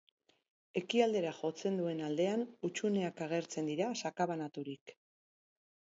[0.79, 4.99] Ekialdera jotzen duen aldean hutsuneak agertzen dira sakabanaturik.